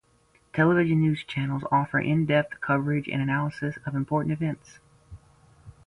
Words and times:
Television 0.51 0.99
news 1.01 1.23
channels 1.23 1.61
offer 1.71 1.99
in-depth 1.99 2.59
coverage 2.59 3.07
and 3.07 3.21
analysis 3.21 3.77
of 3.85 3.93
important 3.93 4.33
events. 4.33 4.79